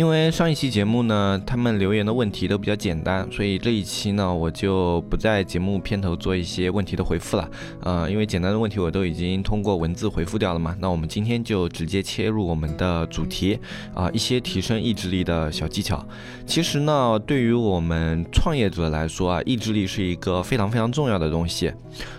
[0.00, 7.46] 因为上一期节目呢，他们留言的问题都比较简单，所以这一期呢，我就不在节目片头做一些问题的回复了。
[7.82, 10.74] 呃，因为简单的问题我都已经通过文字回复掉了嘛。
[10.80, 13.58] 那我们今天就直接切入我们的主题
[13.92, 16.02] 啊，一些提升意志力的小技巧。
[16.46, 21.70] 其实呢，对于我们创业者来说啊，意志力是一个非常非常重要的东西。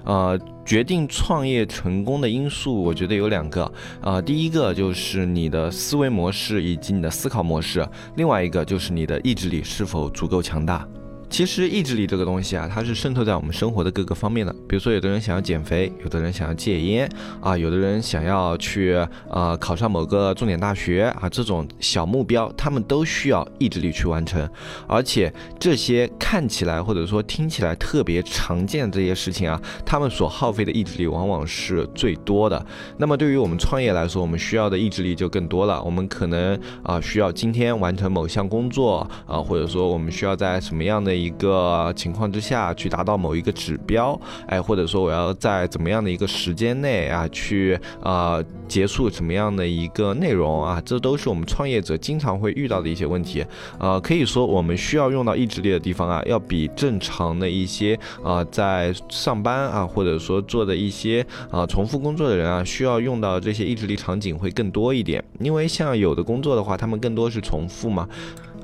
[0.03, 0.39] 呃。
[0.71, 7.85] 决定创业成功的因素，我觉得有两个啊，第一个就是你的思维模式以及你的思考模式，
[8.15, 10.87] 另外一个就是你的意志力是否足够强大。
[11.31, 14.53] 其实意志力这个东西啊，它是渗透在我们生活的各个方面的。
[14.67, 18.93] 比如说，有的人想要减肥，有的人想要戒烟啊，有的人想要去
[19.29, 24.47] 呃考上某个重点大学啊，这种小目标，他们都需要意志力去完成。
[24.87, 32.65] 而且这些看起来或者说听起来特别常见这些事情啊，他们所耗费的意志力往往是最多的。
[32.97, 35.81] 那么对于我们创业来说，我们需要的意志力就更多了。
[35.81, 53.45] 我们可能啊需要今天完成某项工作啊，或者说我们需要在什么样的一个情况之下去达到某一个指标，哎，或者说我要在怎么样的一个时间内啊，去啊结束什么样的一个内容啊，这都是我们创业者经常会遇到的一些问题。
[53.77, 65.23] 呃，可以说我们需要用到意志力的地方啊，要比正常的一些啊在上班啊，或者说做的一些啊重复工作的人啊，需要用到这些意志力场景会更多一点。
[65.39, 68.07] 因为像有的工作的话，他们更多是重复嘛。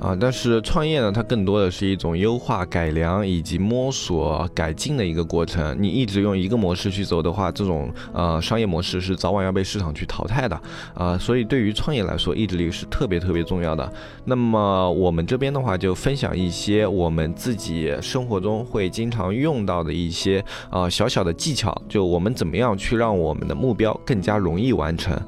[0.00, 5.76] 啊，但是创业呢，它更多的是一种优化、改良以及摸索、改进的一个过程。
[5.78, 10.60] 你一直用一个模式去走的话，这种呃商业模式是早晚要被市场去淘汰的
[10.94, 11.18] 啊。
[11.18, 13.92] 所以对于创业来说，意志力是特别特别重要的。
[14.24, 25.20] 那么我们这边的话，就分享一些我们自己生活中会经常用到的一些啊小小的技巧，就我们怎么样去让我们的目标更加容易完成。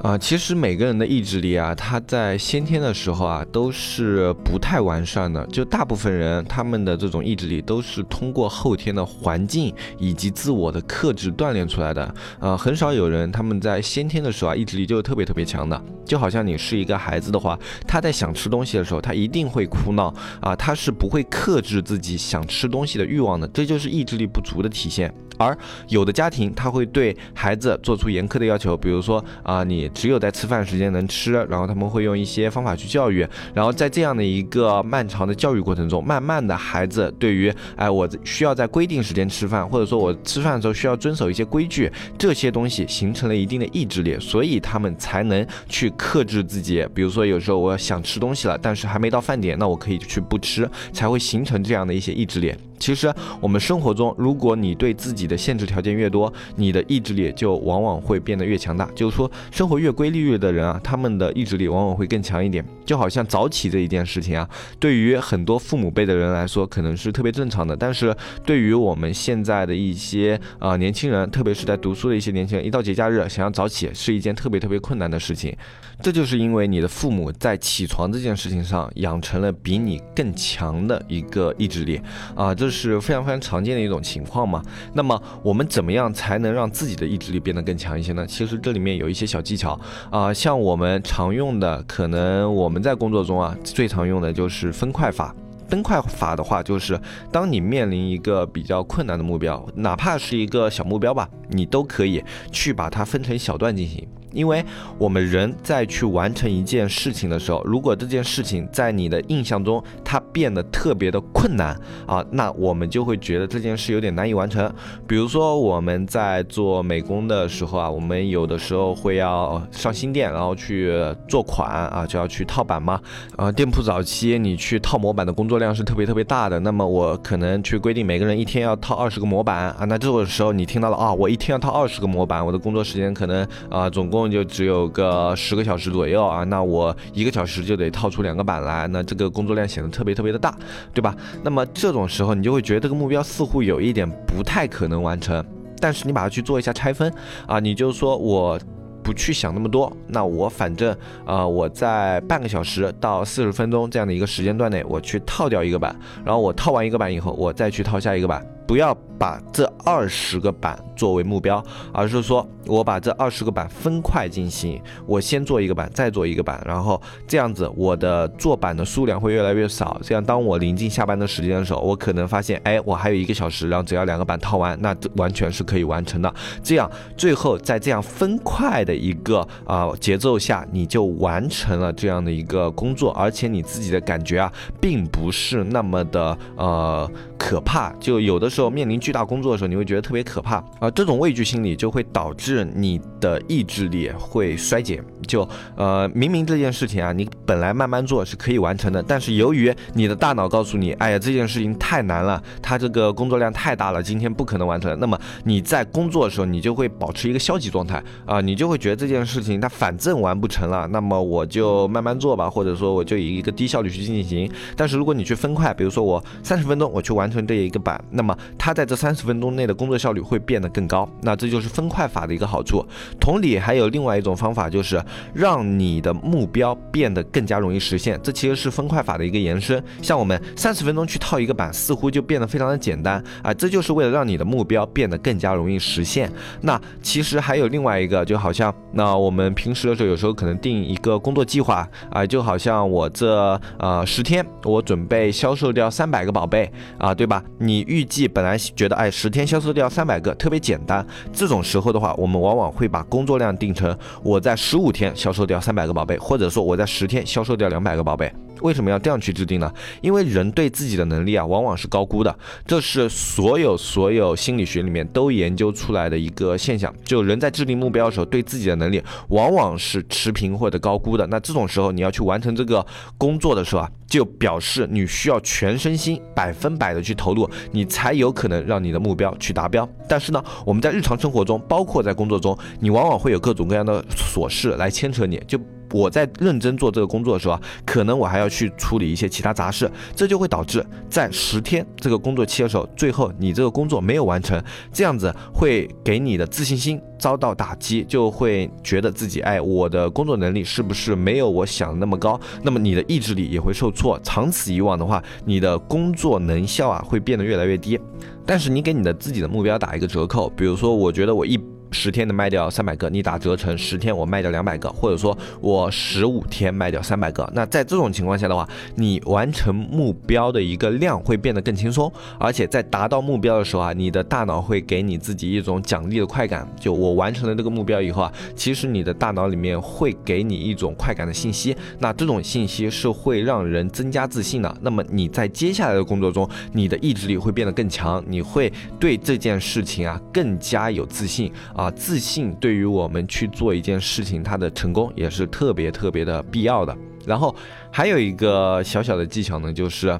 [0.00, 5.46] 啊，其实每个人的意志力啊，他在先天的时候啊，都是不太完善的。
[5.46, 12.14] 就大部分人他们的这种意志力，都是通过后天的环境以及自我的克制锻炼出来的。
[12.40, 15.80] 呃，很少有人他们在先天的时候啊，意志力就特别特别强的。
[16.04, 25.14] 就好像你是一个孩子的话，他在想吃东西的时候，他一定会哭闹啊，他是不会克制自己想吃东西的欲望的，这就是意志力不足的体现。
[25.42, 25.56] 而
[25.88, 46.86] 有的家庭他会对孩子做出严苛的要求，比如说啊，你只有在吃饭时间能吃，然后他们会用一些方法去教育，然后在这样的一个漫长的教育过程中，慢慢的孩子对于哎，我需要在规定时间吃饭，或者说我吃饭的时候需要遵守一些规矩，这些东西形成了一定的意志力，所以他们才能去克制自己。
[46.94, 52.54] 比如说有时候我想吃东西了，但是还没到饭点，那我可以去不吃，才会形成这样的一些意志力。
[52.82, 58.90] 其实我们生活中，如果你对自己的限制条件越多，你的意志力就往往会变得越强大。
[58.92, 62.64] 就是说，生活越规律的人啊，他们的意志力往往会更强一点。
[62.84, 64.48] 就好像早起这一件事情啊，
[64.80, 67.76] 对于很多父母辈的人来说，可能是特别正常的。
[67.76, 68.12] 但是
[68.44, 75.56] 对于我们现在的一些啊年轻人，特别是在读书的一些年轻人，一到节假日想要早起，是一件特别特别困难的事情。
[76.02, 82.00] 这就是因为你的父母在起床这件事情上养成了比你更强的一个意志力
[82.34, 84.60] 啊，这是非常非常常见的一种情况嘛。
[84.94, 88.26] 那么我们怎么样才能让自己的意志力变得更强一些呢？
[88.26, 89.78] 其实这里面有一些小技巧
[90.10, 95.34] 啊，像我们常用的，可能我们在工作中啊最常用的就是分块法。
[95.68, 97.00] 分块法的话，就是
[97.30, 104.06] 当你面临一个比较困难的目标，哪怕是一个小目标吧，你都可以去把它分成小段进行。
[104.32, 104.64] 因为
[104.98, 114.72] 我们人在去完成一件事情的时候，如果这件事情在你的印象中它变得特别的困难啊，那我们就会觉得这件事有点难以完成。
[115.06, 120.92] 比如说我们在做美工的时候啊，我们有的时候会要上新店，然后去
[121.28, 123.00] 做款啊，就要去套板嘛。
[123.36, 134.21] 啊，店铺早期你去套模板的工作量是特别特别大的，那么我可能去规定每个人一天要套二十个模板啊，那这个时候你听到了啊，我一天要套二十个模板，我的工作时间可能啊总共。
[134.30, 140.54] 就只有个十个小时左右啊，那我一个小时就得套出两个板来，那这个工作量显得特别特别的大，
[140.92, 141.14] 对吧？
[141.42, 145.44] 那么这种时候你就会觉得这个目标似乎有一点不太可能完成，
[145.80, 147.12] 但是你把它去做一下拆分
[147.46, 148.58] 啊，你就说我。
[149.04, 150.96] 不去想那么多，那我反正
[151.26, 155.92] 啊，我在半个小时到四十分钟这样的一个时间段内，我去套掉一个板，
[156.24, 158.46] 然后我套完一个板以后，我再去套下一个板。
[158.66, 161.62] 不要把这二十个板作为目标，
[161.92, 170.00] 而是说我把这二十个板分块进行，我先做一个板，再做一个板，然后这样子我的做板的数量会越来越少。
[170.02, 176.32] 这样当我临近下班的时间的时候，我可能发现，哎，我还有一个小时，然后只要两个板套完，那完全是可以完成的。
[176.62, 188.51] 这样最后在这样分块的一个啊节奏下，你就完成了这样的一个工作，而且你自己的感觉啊，并不是那么的呃可怕，就有的。
[188.52, 190.90] 时候面临巨大工作的时候，你会觉得特别可怕啊！
[190.94, 195.02] 这种畏惧心理就会导致你的意志力会衰减。
[195.26, 204.98] 就呃，明明这件事情啊，你本来慢慢做是可以完成的，但是由于你的大脑告诉你，哎呀，这件事情太难了，它这个工作量太大了，今天不可能完成。
[205.00, 214.50] 那么你在工作的时候，你就会保持一个消极状态啊，你就会觉得这件事情它反正完不成了，那么我就慢慢做吧，或者说我就以一个低效率去进行。
[214.76, 222.84] 但是如果你去分块，比如说我三十分钟我去完成这一个板，那么它在这三十分钟内的工作效率会变得更高，那这就是分块法的一个好处。
[223.20, 225.02] 同理，还有另外一种方法，就是
[225.34, 228.18] 让你的目标变得更加容易实现。
[228.22, 229.82] 这其实是分块法的一个延伸。
[230.00, 236.30] 像我们三十分钟去套一个板，似乎就变得非常的简单啊，这就是为了让你的目标变得更加容易实现。
[236.60, 247.42] 那其实还有另外一个，就好像那我们平时的时候，有时候可能定一个工作计划啊，就好像我这呃十天，我准备销售掉三百个宝贝啊，对吧？
[247.58, 248.58] 你预计本来。
[248.74, 251.04] 觉得哎，十天销售掉三百个特别简单。
[251.32, 258.32] 这种时候的话，我们往往会把工作量定成我在十五天销售掉三百个宝贝，或者说我在十天销售掉两百个宝贝。
[258.62, 259.72] 为什么要这样去制定呢？
[260.00, 262.34] 因为人对自己的能力啊，往往是高估的。
[262.66, 266.92] 这是所有所有心理学里面都研究出来的一个现象。
[267.04, 271.26] 就人在制定目标的时候，对自己的能力往往是持平或者高估的。
[271.26, 272.84] 那这种时候，你要去完成这个
[273.18, 279.88] 工作的时候啊，就表示你需要全身心、百分百的去投入，你才有可能让你的目标去达标。
[280.08, 285.58] 但是呢，我们在日常生活中，包括在工作中，你往往会有各种各样的琐事来牵扯你，就。
[285.92, 302.40] 我在认真做这个工作的时候啊，可能我还要去处理一些其他杂事，这就会导致在十天这个工作期的时候，最后你这个工作没有完成，这样子会给你的自信心遭到打击，就会觉得自己哎，我的工作能力是不是没有我想的那么高？
[302.62, 307.98] 那么你的意志力也会受挫，长此以往的话，你的工作能效啊会变得越来越低。
[308.44, 311.60] 但是你给你的自己的目标打一个折扣，比如说，我觉得我一。
[311.92, 317.48] 十天能卖掉三百个，你打折成十天我卖掉两百个，或者说我十五天卖掉三百个。
[317.54, 326.66] 那在这种情况下的话，你完成目标的一个量会变得更轻松，而且在达到目标的时候啊，你的大脑会给你自己一种奖励的快感。
[326.80, 331.76] 就我完成了这个目标以后啊，其实你的大脑里面会给你一种快感的信息。
[331.98, 334.76] 那这种信息是会让人增加自信的。
[334.80, 341.81] 那么你在接下来的工作中，你的意志力会变得更强，你会对这件事情啊更加有自信啊。
[341.82, 346.96] 啊，自信对于我们去做一件事情，它的成功也是特别特别的必要的。
[347.26, 347.54] 然后
[347.90, 350.16] 还有一个小小的技巧呢，就是，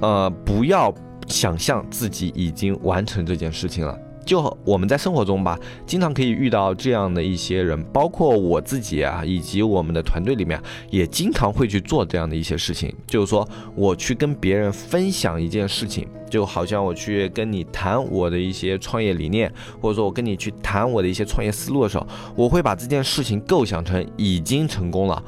[0.00, 0.94] 呃，不要
[1.26, 3.98] 想象自己已经完成这件事情了。
[4.24, 10.60] 就我们在生活中吧，经常可以遇到这样的一些人，包括我自己啊，以及我们的团队里面，
[10.90, 12.94] 也经常会去做这样的一些事情。
[13.06, 25.22] 就是说，我去跟别人分享一件事情，就好像我去跟你谈我的一些创业理念，或者说我跟你去谈我的一些创业思路的时候，我会把这件事情构想成已经成功了。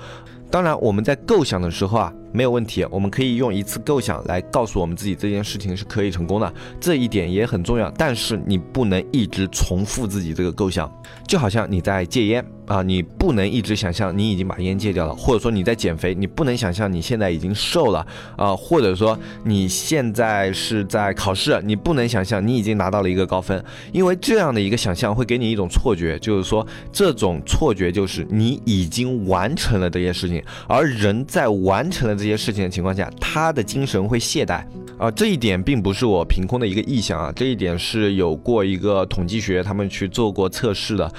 [0.50, 2.12] 当然，我们在构想的时候啊。
[2.34, 7.88] 没有问题，我们可以用一次构想来告诉我们自己这件事情是可以成功的，这一点也很重要。
[7.96, 10.92] 但是你不能一直重复自己这个构想，
[11.28, 18.06] 就好像你在戒烟啊，你不能一直想象你已经把烟戒掉了，或者说你在减肥，你不能想象你现在已经瘦了
[18.36, 32.14] 啊，或者说你现在是在考试，你不能想象你已经拿到了一个高分，因为这样的一个想象会给你一种错觉，就是说这种错觉就是你已经完成了这些事情，而人在完成了。
[32.14, 34.64] 这些事情的情况下，他的精神会懈怠
[34.96, 41.12] 啊，这一点并不是我凭空的一个臆想啊，这一点是有过一个统计学他们去做过测试的，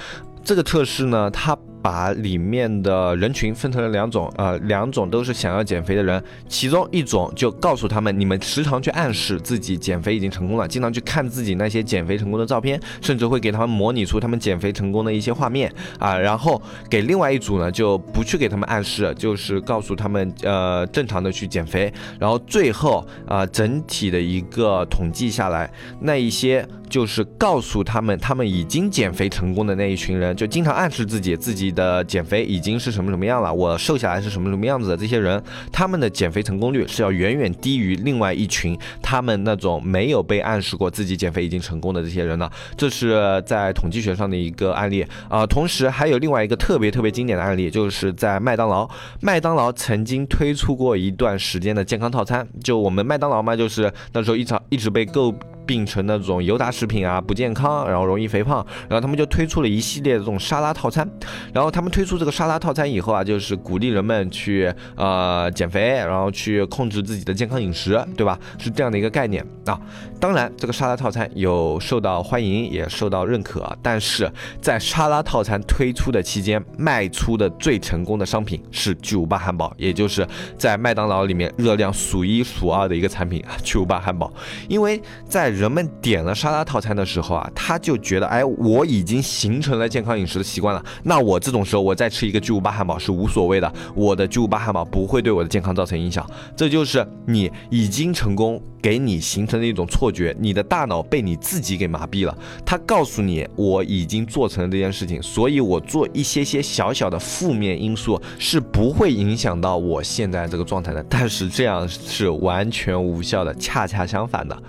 [0.46, 1.58] 这个测试呢，它。
[1.86, 31.75] 把里面的人群分成了两种，呃，两种都是想要减肥的人，其中一种就告诉他们，你们时常去暗示自己减肥已经成功了，经常去看自己那些减肥成功的照片，甚至会给他们模拟出他们减肥成功的一些画面啊，然后给另外一组呢就不去给他们暗示，就是告诉他们，呃，正常的去减肥，然后最后啊，整体的一个统计下来，那一些就是告诉他们他们已经减肥成功的那一群人，就经常暗示自己自己。
[31.76, 35.40] 的减肥已经是什么什么样了，我瘦下来是什么什么样子的这些人，
[35.70, 42.50] 他们的减肥成功率是要远远低于另外一群他们那种没有被暗示过自己减肥已经成功的这些人的。
[42.76, 45.46] 这是在统计学上的一个案例啊。
[45.46, 48.88] 同时还有另外一个特别特别经典的案例，就是在麦当劳，
[49.20, 55.34] 麦当劳曾经推出过一段时间的健康套餐，就我们麦当劳嘛，就是那时候一场一直被诟。
[55.66, 61.06] 病成那种油炸食品啊，不健康，然后容易肥胖，然后他们就推出了一系列的这种沙拉套餐。
[61.52, 68.38] 然后他们推出这个沙拉套餐以后啊，就是鼓励人们去呃减肥，然后去控制自己的健康饮食，对吧？
[68.58, 69.78] 是这样的一个概念啊。
[70.20, 73.76] 当然，这个沙拉套餐有受到欢迎，也受到认可。
[73.82, 74.30] 但是
[74.60, 84.32] 在沙拉套餐推出的期间，卖出的最成功的商品是巨无霸汉堡，也就是在麦当劳里面热量数一数二的一个产品啊，巨无霸汉堡，
[84.68, 90.84] 因为在人们点了沙拉套餐的时候啊，他就觉得，哎，我已经形成了健康饮食的习惯了。
[91.02, 96.28] 那我这种时候，我再吃一个巨无霸汉堡是无所谓的，我的巨无霸汉堡不会对我的健康造成影响。
[96.54, 102.36] 这就是你已经成功给你形成的一种错觉，你的大脑被你自己给麻痹了。
[102.64, 111.02] 他告诉你，我已经做成了这件事情，所以我做一些些小小的负面因素是不会影响到我现在这个状态的。
[111.08, 114.62] 但是这样是完全无效的，恰恰相反的。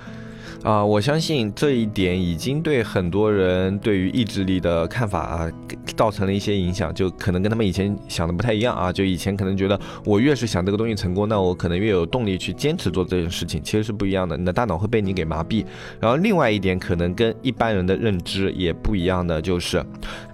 [0.68, 5.52] 啊，我相信这一点已经对很多人对于意志力的看法啊，
[5.96, 8.92] 造成了一些影响，就可能跟他们以前想的不太一样啊。
[8.92, 14.36] 就以前可能觉得我越是想这个东西成功，那我可能越有动力去坚持做这件事情，其实是不一样的。
[14.36, 15.66] 你的大脑会被你给麻痹。
[16.02, 19.82] 然后另外一点，可能跟一般人的认知也不一样的，就是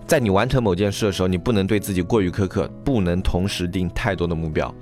[0.08, 4.74] 在你完成某件事的时候，你不能对自己过于苛刻，不能同时定太多的目标。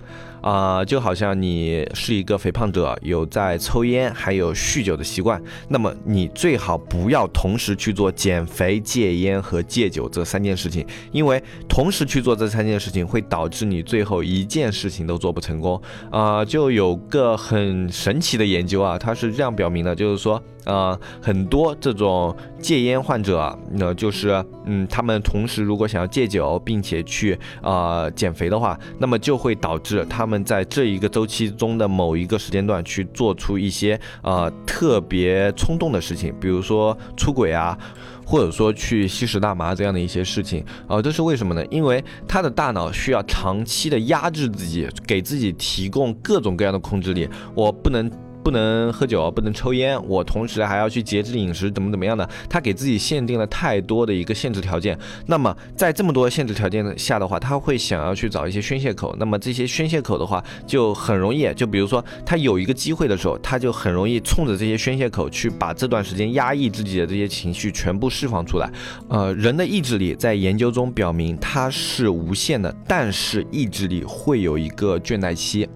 [0.41, 15.81] 啊，就好像你是一个肥胖者，有在抽烟，还有酗酒的习惯，那么你最好不要同时去做减肥、戒烟和戒酒这三件事情，因为同时去做这三件事情会导致你最后一件事情都做不成功。
[16.09, 20.41] 啊，就有个很神奇的研究啊，它是这样表明的，就是说。
[20.65, 37.77] 呃，很多这种戒烟患者，那就是，嗯，他们同时如果想要戒酒，并且去呃减肥的话，那么就会导致他们在这一个周期中的某一个时间段去做出一些呃特别冲动的事情，比如说出轨啊，
[38.25, 40.63] 或者说去吸食大麻这样的一些事情。
[40.87, 41.65] 啊，这是为什么呢？
[41.71, 48.11] 因为他的大脑需要长期的压制自己，给自己提供各种各样的控制力，我不能。
[48.43, 52.27] 不能喝酒，不能抽烟，我同时还要去节制饮食，怎么怎么样的？
[52.49, 54.97] 他给自己限定了太多的一个限制条件。
[55.27, 59.15] 那么在这么多限制条件下的话，他会想要去找一些宣泄口。
[59.19, 68.69] 那么这些宣泄口的话，就很容易，就比如说他有一个机会的时候，他就很容易冲着这些宣泄口去把这段时间压抑自己的这些情绪全部释放出来。
[69.07, 75.67] 呃，人的意志力在研究中表明它是无限的，但是意志力会有一个倦怠期。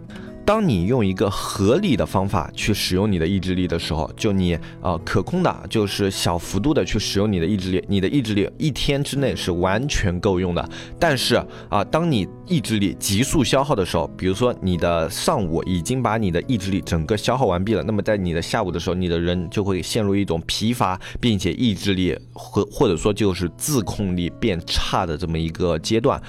[0.45, 10.69] 当你用一个合理的方法去使用你的意志力的时候，就你啊可控的，就是小幅度的去使用你的意志力，你的意志力一天之内是完全够用的。
[10.99, 26.21] 但是啊，当你意志力急速消耗的时候，比如说你的上午已经把你的意志力整个消耗完毕了，那么在你的下午的时候，你的人就会陷入一种疲乏，并且意志力或或者说就是自控力变差的这么一个阶段。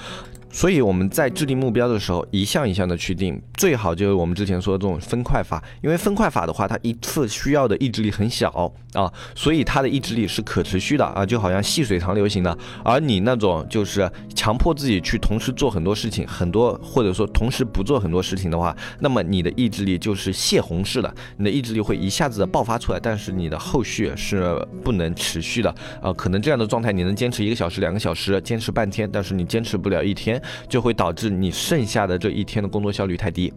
[0.56, 5.62] 所以我们在制定目标的时候，一项一项的去定，最好就是我们之前说的这种分块法。
[5.82, 12.56] 因为分块法的话，它一次需要的意志力很小啊，所以它的意志力是可持续的啊，就好像细水长流型的。
[12.82, 25.68] 而你那种就是强迫自己去同时做很多事情，很多或者说同时不做很多事情的话，那么你的意志力就是泄洪式的，你的意志力会一下子的爆发出来，但是你的后续是不能持续的
[26.00, 26.10] 啊。
[26.14, 30.42] 可能这样的状态你能坚持一个小时、两个小时，坚持半天，但是你坚持不了一天。
[30.68, 33.52] 就会导致你剩下的这一天的工作效率太低。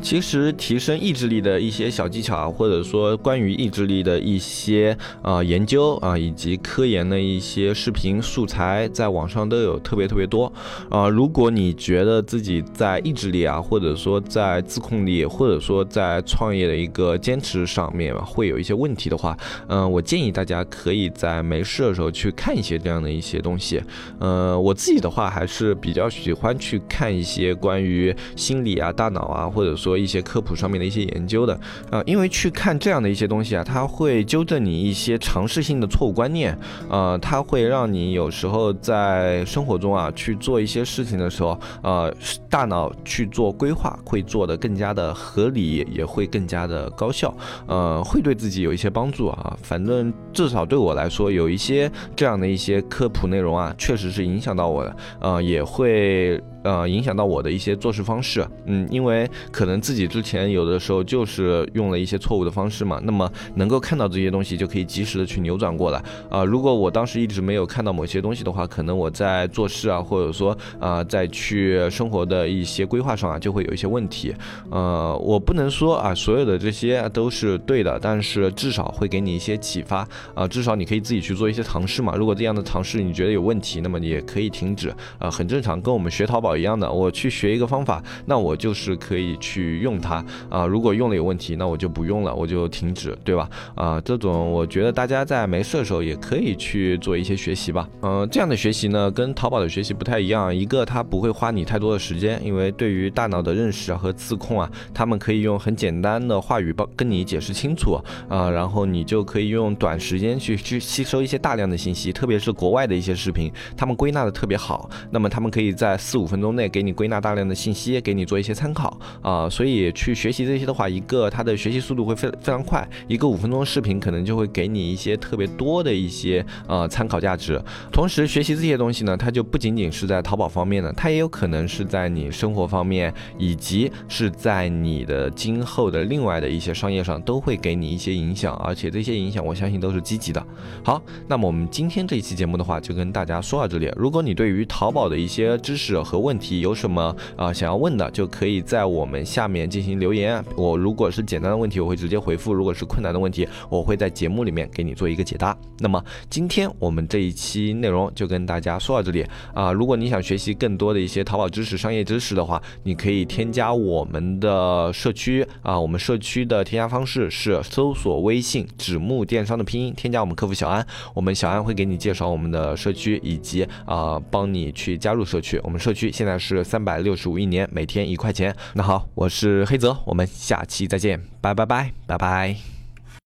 [0.00, 10.52] 其实提升意志力的一些小技巧啊，或者说关于意志力的一些啊研究啊，以及科研的一些视频素材，在网上都有特别特别多
[10.88, 11.08] 啊。
[11.08, 19.36] 如果你觉得自己在意志力啊，或者说在自控力，或者说在创业的一个坚持上面会有一些问题的话，
[19.68, 23.80] 嗯，我建议大家可以在没事的时候去看一些这样的一些东西。
[24.18, 29.72] 呃，我自己的话还是比较喜欢去看一些关于心理啊、大脑啊，或者。
[29.82, 31.58] 说一些科普上面的一些研究的，
[31.90, 36.56] 呃，因为去看这样的一些东西啊，它会纠正你一些常识性的错误观念，
[36.88, 42.14] 呃，它会让你有时候在生活中啊去做一些事情的时候，呃，
[42.48, 47.34] 大脑去做规划会做得更加的合理，也会更加的高效，
[47.66, 49.56] 呃，会对自己有一些帮助啊。
[49.62, 55.91] 反正至少对我来说，有一些这样的一些科普内容啊，确实是影响到我的，呃，也会。
[55.94, 56.51] Eh...
[56.62, 66.02] 呃，影响到我的一些做事方式，嗯，因为可能自己之前有的时候就是用了一些错误的方式嘛，那么能够看到这些东西，就可以及时的去扭转过来。
[66.30, 74.34] 啊，如果我当时一直没有看到某些东西的话，可能我在做事啊，或者说啊，在去生活的一些规划上啊，就会有一些问题。
[74.70, 82.14] 呃，我不能说啊，所有的这些都是对的，但是至少会给你一些启发啊，至少你可以自己去做一些尝试嘛。
[82.14, 86.51] 如果这样的尝试你觉得有问题，那么你也可以停止，啊，很正常，跟我们学淘宝。
[86.56, 90.66] 一样的，我去学一个方法，那我就是可以去用它啊。
[90.66, 93.48] 如果用了有问题，那我就不用了，我就停止，对吧？
[93.74, 97.88] 啊，这种我觉得大家在没事的时候也可以去做一些学习吧。
[98.02, 100.54] 嗯，这样的学习呢，跟淘宝的学习不太一样。
[100.54, 116.41] 一个它不会花你太多的时间，因为对于大脑的认识和自控啊，他们可以用很简单的话语帮跟你解释清楚啊，然后你就可以用短时间去去吸收一些大量的信息，特别是国外的一些视频，他们归纳的特别好，那么他们可以在四五分。
[116.42, 127.62] 中内给你归纳大量的信息，给你做一些参考啊，所以去学习这些的话，一个它的学习速度会非非常快，一个五分钟视频可能就会给你一些特别多的一些呃参考价值。
[127.92, 140.44] 同时学习这些东西呢，它就不仅仅是在淘宝方面的，它也有可能是在你生活方面，以及是在你的今后的另外的一些商业上都会给你一些影响，而且这些影响我相信都是积极的。
[140.82, 143.92] 好，那么我们今天这一期节目的话，就跟大家说到这里。
[143.96, 147.52] 如果你对于淘宝的一些知识和问，问题有什么啊？
[147.52, 150.42] 想要问的就可以在我们下面进行留言。
[150.56, 155.54] 我如果是简单的问题，我会直接回复；如果是困难的问题，我会在节目里面给你做一个解答。
[155.78, 159.70] 那么今天我们这一期内容就跟大家说到这里啊。
[159.72, 165.78] 如果你想学习更多的一些淘宝知识、商业知识的话，你可以添加我们的社区啊。
[165.78, 175.60] 我们社区的添加方式是搜索微信“纸木电商”的拼音，添加我们客服小安，我们小安会给你介绍我们的社区以及啊帮你去加入社区。
[175.62, 176.10] 我们社区。
[176.22, 178.54] 现在是三百六十五一年，每天一块钱。
[178.74, 182.71] 那好，我是黑泽，我们下期再见，拜拜拜拜拜。